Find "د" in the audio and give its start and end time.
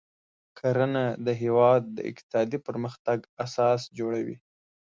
1.25-1.27, 1.97-1.97